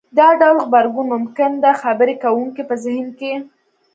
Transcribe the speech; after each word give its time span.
دا 0.17 0.27
ډول 0.39 0.57
غبرګون 0.65 1.05
ممکن 1.13 1.51
د 1.63 1.65
خبرې 1.81 2.15
کوونکي 2.23 2.61
په 2.69 2.75
زهن 2.83 3.07
کې 3.19 3.33